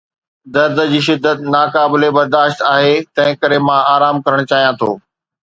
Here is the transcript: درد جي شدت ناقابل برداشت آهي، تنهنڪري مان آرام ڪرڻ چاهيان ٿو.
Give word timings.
درد 0.53 0.77
جي 0.93 1.01
شدت 1.07 1.37
ناقابل 1.55 2.03
برداشت 2.15 2.59
آهي، 2.75 2.93
تنهنڪري 3.19 3.59
مان 3.67 3.79
آرام 3.95 4.15
ڪرڻ 4.25 4.41
چاهيان 4.51 4.81
ٿو. 4.83 4.91